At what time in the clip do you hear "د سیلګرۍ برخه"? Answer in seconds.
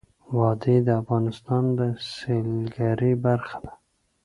1.77-3.57